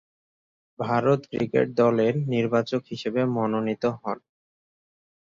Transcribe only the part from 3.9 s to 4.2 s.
হন।